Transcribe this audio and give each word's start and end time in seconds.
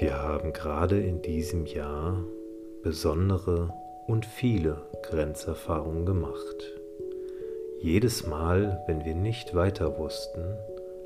Wir 0.00 0.16
haben 0.22 0.54
gerade 0.54 0.98
in 0.98 1.20
diesem 1.20 1.66
Jahr 1.66 2.24
besondere 2.82 3.70
und 4.06 4.24
viele 4.24 4.80
Grenzerfahrungen 5.02 6.06
gemacht. 6.06 6.72
Jedes 7.80 8.26
Mal, 8.26 8.82
wenn 8.86 9.04
wir 9.04 9.14
nicht 9.14 9.54
weiter 9.54 9.98
wussten, 9.98 10.40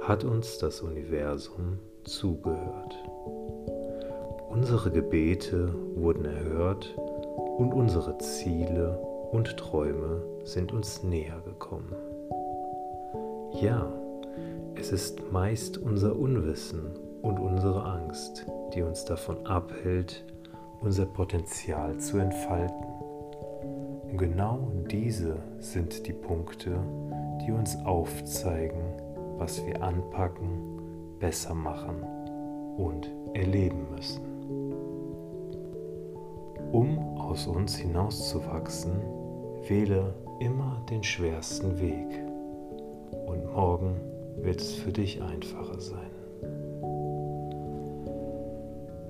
hat 0.00 0.24
uns 0.24 0.56
das 0.56 0.80
Universum 0.80 1.78
zugehört. 2.04 2.94
Unsere 4.48 4.90
Gebete 4.90 5.74
wurden 5.94 6.24
erhört 6.24 6.96
und 7.58 7.74
unsere 7.74 8.16
Ziele 8.16 8.98
und 9.32 9.54
Träume 9.58 10.22
sind 10.44 10.72
uns 10.72 11.02
näher 11.02 11.42
gekommen. 11.44 11.94
Ja, 13.60 13.92
es 14.76 14.92
ist 14.92 15.30
meist 15.30 15.76
unser 15.76 16.18
Unwissen 16.18 17.07
und 17.22 17.38
unsere 17.38 17.84
Angst, 17.84 18.46
die 18.74 18.82
uns 18.82 19.04
davon 19.04 19.46
abhält, 19.46 20.24
unser 20.80 21.06
Potenzial 21.06 21.98
zu 21.98 22.18
entfalten. 22.18 22.86
Genau 24.16 24.68
diese 24.90 25.36
sind 25.58 26.06
die 26.06 26.12
Punkte, 26.12 26.78
die 27.42 27.52
uns 27.52 27.76
aufzeigen, 27.84 28.80
was 29.36 29.64
wir 29.66 29.82
anpacken, 29.82 31.16
besser 31.18 31.54
machen 31.54 32.02
und 32.76 33.10
erleben 33.34 33.86
müssen. 33.90 34.22
Um 36.72 36.98
aus 37.18 37.46
uns 37.46 37.76
hinauszuwachsen, 37.76 38.92
wähle 39.68 40.14
immer 40.40 40.82
den 40.90 41.02
schwersten 41.02 41.78
Weg 41.80 42.22
und 43.26 43.52
morgen 43.52 44.00
wird 44.36 44.60
es 44.60 44.74
für 44.74 44.92
dich 44.92 45.22
einfacher 45.22 45.80
sein. 45.80 46.10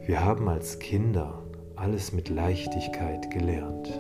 Wir 0.09 0.25
haben 0.25 0.49
als 0.49 0.79
Kinder 0.79 1.43
alles 1.77 2.15
mit 2.15 2.31
Leichtigkeit 2.31 3.31
gelernt. 3.31 3.91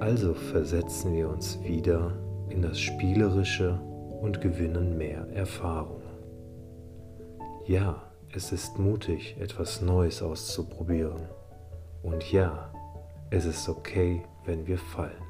Also 0.00 0.32
versetzen 0.32 1.12
wir 1.12 1.28
uns 1.28 1.62
wieder 1.62 2.16
in 2.48 2.62
das 2.62 2.80
Spielerische 2.80 3.78
und 4.22 4.40
gewinnen 4.40 4.96
mehr 4.96 5.28
Erfahrung. 5.34 6.00
Ja, 7.66 8.02
es 8.34 8.50
ist 8.50 8.78
mutig, 8.78 9.36
etwas 9.38 9.82
Neues 9.82 10.22
auszuprobieren. 10.22 11.28
Und 12.02 12.32
ja, 12.32 12.72
es 13.28 13.44
ist 13.44 13.68
okay, 13.68 14.22
wenn 14.46 14.66
wir 14.66 14.78
fallen. 14.78 15.22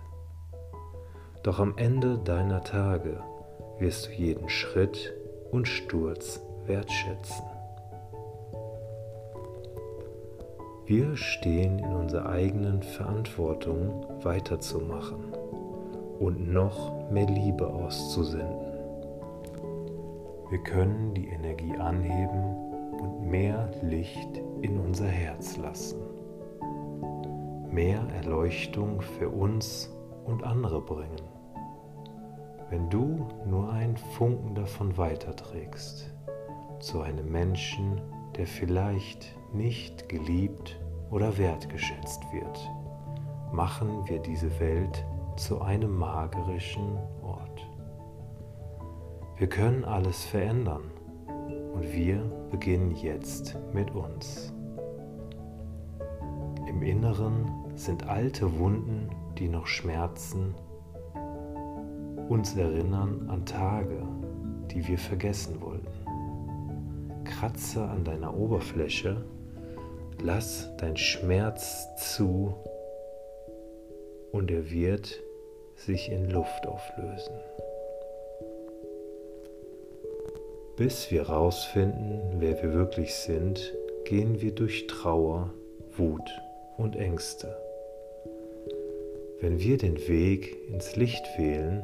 Doch 1.42 1.58
am 1.58 1.76
Ende 1.78 2.18
deiner 2.18 2.62
Tage 2.62 3.24
wirst 3.80 4.06
du 4.06 4.12
jeden 4.12 4.48
Schritt 4.48 5.12
und 5.50 5.66
Sturz 5.66 6.40
wertschätzen. 6.64 7.55
Wir 10.86 11.16
stehen 11.16 11.80
in 11.80 11.92
unserer 11.92 12.28
eigenen 12.28 12.80
Verantwortung 12.80 14.06
weiterzumachen 14.22 15.34
und 16.20 16.52
noch 16.52 17.10
mehr 17.10 17.26
Liebe 17.26 17.66
auszusenden. 17.66 18.72
Wir 20.48 20.62
können 20.62 21.12
die 21.12 21.26
Energie 21.26 21.76
anheben 21.76 22.54
und 23.00 23.28
mehr 23.28 23.68
Licht 23.82 24.40
in 24.62 24.78
unser 24.78 25.08
Herz 25.08 25.56
lassen. 25.56 25.98
Mehr 27.68 28.06
Erleuchtung 28.22 29.00
für 29.00 29.28
uns 29.28 29.90
und 30.24 30.44
andere 30.44 30.80
bringen. 30.80 31.28
Wenn 32.70 32.88
du 32.90 33.26
nur 33.44 33.72
einen 33.72 33.96
Funken 33.96 34.54
davon 34.54 34.96
weiterträgst 34.96 36.14
zu 36.78 37.00
einem 37.00 37.28
Menschen, 37.28 38.00
der 38.36 38.46
vielleicht 38.46 39.36
nicht 39.52 40.08
geliebt 40.08 40.78
oder 41.10 41.38
wertgeschätzt 41.38 42.22
wird, 42.32 42.70
machen 43.52 44.06
wir 44.06 44.18
diese 44.18 44.60
Welt 44.60 45.04
zu 45.36 45.60
einem 45.60 45.96
magerischen 45.96 46.98
Ort. 47.22 47.66
Wir 49.38 49.48
können 49.48 49.84
alles 49.84 50.24
verändern 50.24 50.90
und 51.74 51.92
wir 51.92 52.18
beginnen 52.50 52.94
jetzt 52.94 53.56
mit 53.72 53.94
uns. 53.94 54.52
Im 56.66 56.82
Inneren 56.82 57.50
sind 57.74 58.08
alte 58.08 58.58
Wunden, 58.58 59.10
die 59.38 59.48
noch 59.48 59.66
schmerzen, 59.66 60.54
uns 62.28 62.56
erinnern 62.56 63.28
an 63.28 63.44
Tage, 63.46 64.02
die 64.70 64.86
wir 64.88 64.98
vergessen 64.98 65.60
wollten. 65.60 66.05
Kratze 67.26 67.82
an 67.82 68.04
deiner 68.04 68.36
Oberfläche, 68.36 69.24
lass 70.22 70.70
dein 70.78 70.96
Schmerz 70.96 71.86
zu 71.96 72.54
und 74.32 74.50
er 74.50 74.70
wird 74.70 75.20
sich 75.74 76.10
in 76.10 76.30
Luft 76.30 76.66
auflösen. 76.66 77.34
Bis 80.76 81.10
wir 81.10 81.28
rausfinden, 81.28 82.36
wer 82.38 82.62
wir 82.62 82.74
wirklich 82.74 83.14
sind, 83.14 83.74
gehen 84.04 84.40
wir 84.40 84.54
durch 84.54 84.86
Trauer, 84.86 85.52
Wut 85.96 86.30
und 86.76 86.96
Ängste. 86.96 87.56
Wenn 89.40 89.58
wir 89.58 89.78
den 89.78 89.96
Weg 90.08 90.68
ins 90.68 90.96
Licht 90.96 91.26
wählen, 91.38 91.82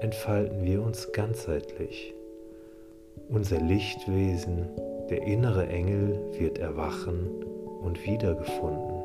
entfalten 0.00 0.64
wir 0.64 0.82
uns 0.82 1.12
ganzheitlich. 1.12 2.14
Unser 3.28 3.60
Lichtwesen, 3.60 4.68
der 5.10 5.22
innere 5.22 5.68
Engel, 5.68 6.20
wird 6.38 6.58
erwachen 6.58 7.44
und 7.82 8.04
wiedergefunden. 8.06 9.02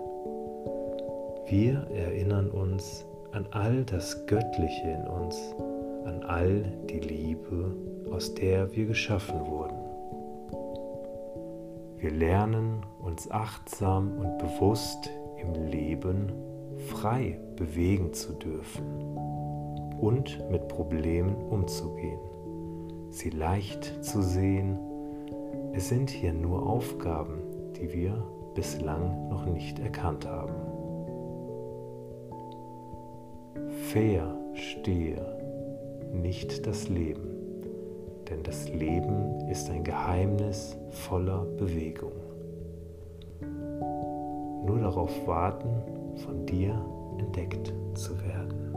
Wir 1.47 1.87
erinnern 1.93 2.49
uns 2.49 3.05
an 3.31 3.47
all 3.51 3.83
das 3.85 4.25
Göttliche 4.25 4.87
in 4.87 5.07
uns, 5.07 5.35
an 6.05 6.23
all 6.23 6.63
die 6.89 6.99
Liebe, 6.99 7.75
aus 8.11 8.33
der 8.35 8.75
wir 8.75 8.85
geschaffen 8.85 9.45
wurden. 9.47 9.77
Wir 11.97 12.11
lernen 12.11 12.85
uns 13.03 13.29
achtsam 13.29 14.17
und 14.17 14.37
bewusst 14.37 15.09
im 15.41 15.53
Leben 15.69 16.31
frei 16.87 17.39
bewegen 17.55 18.13
zu 18.13 18.33
dürfen 18.33 19.17
und 19.99 20.39
mit 20.49 20.67
Problemen 20.67 21.35
umzugehen, 21.35 22.19
sie 23.19 23.31
leicht 23.31 24.03
zu 24.03 24.21
sehen. 24.21 24.79
Es 25.73 25.89
sind 25.89 26.09
hier 26.09 26.31
nur 26.31 26.65
Aufgaben, 26.65 27.41
die 27.75 27.91
wir 27.91 28.23
bislang 28.55 29.27
noch 29.27 29.45
nicht 29.45 29.77
erkannt 29.79 30.25
haben. 30.25 30.53
Fair 33.91 34.35
stehe 34.53 35.19
nicht 36.13 36.65
das 36.65 36.87
Leben, 36.87 37.29
denn 38.29 38.41
das 38.43 38.69
Leben 38.69 39.47
ist 39.49 39.69
ein 39.69 39.83
Geheimnis 39.83 40.77
voller 40.89 41.43
Bewegung. 41.57 42.13
Nur 44.65 44.79
darauf 44.79 45.27
warten, 45.27 45.69
von 46.23 46.45
dir 46.45 46.73
entdeckt 47.17 47.73
zu 47.95 48.17
werden. 48.21 48.68